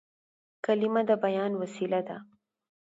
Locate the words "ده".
2.07-2.17